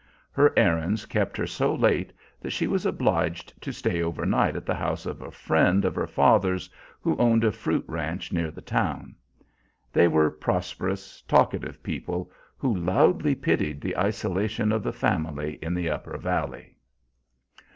Her 0.31 0.51
errands 0.57 1.05
kept 1.05 1.37
her 1.37 1.45
so 1.45 1.75
late 1.75 2.11
that 2.39 2.49
she 2.49 2.65
was 2.65 2.87
obliged 2.87 3.53
to 3.61 3.71
stay 3.71 4.01
over 4.01 4.25
night 4.25 4.55
at 4.55 4.65
the 4.65 4.73
house 4.73 5.05
of 5.05 5.21
a 5.21 5.29
friend 5.29 5.85
of 5.85 5.93
her 5.93 6.07
father's, 6.07 6.67
who 7.01 7.15
owned 7.17 7.43
a 7.43 7.51
fruit 7.51 7.85
ranch 7.87 8.31
near 8.33 8.49
the 8.49 8.63
town. 8.63 9.13
They 9.93 10.07
were 10.07 10.31
prosperous, 10.31 11.21
talkative 11.27 11.83
people, 11.83 12.31
who 12.57 12.75
loudly 12.75 13.35
pitied 13.35 13.79
the 13.79 13.95
isolation 13.95 14.71
of 14.71 14.81
the 14.81 14.91
family 14.91 15.59
in 15.61 15.75
the 15.75 15.91
upper 15.91 16.17
valley. 16.17 16.77